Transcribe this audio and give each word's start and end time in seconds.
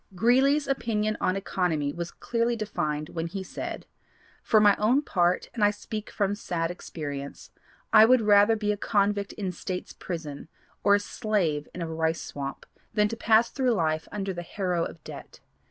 Greeley's 0.15 0.67
opinion 0.67 1.15
on 1.21 1.35
economy 1.35 1.93
was 1.93 2.09
clearly 2.09 2.55
defined 2.55 3.09
when 3.09 3.27
he 3.27 3.43
said: 3.43 3.85
"For 4.41 4.59
my 4.59 4.75
own 4.77 5.03
part, 5.03 5.51
and 5.53 5.63
I 5.63 5.69
speak 5.69 6.09
from 6.09 6.33
sad 6.33 6.71
experience, 6.71 7.51
I 7.93 8.05
would 8.05 8.21
rather 8.21 8.55
be 8.55 8.71
a 8.71 8.77
convict 8.77 9.31
in 9.33 9.51
States 9.51 9.93
Prison 9.93 10.47
or 10.83 10.95
a 10.95 10.99
slave 10.99 11.67
in 11.71 11.83
a 11.83 11.87
rice 11.87 12.19
swamp, 12.23 12.65
than 12.95 13.09
to 13.09 13.15
pass 13.15 13.51
through 13.51 13.73
life 13.73 14.07
under 14.11 14.33
the 14.33 14.41
harrow 14.41 14.83
of 14.85 15.03
debt. 15.03 15.39